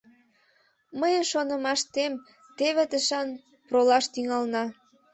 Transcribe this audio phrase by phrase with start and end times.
[0.99, 2.13] Мыйын шонымаштем,
[2.57, 3.27] теве тышан
[3.67, 4.63] пролаш тӱҥалына.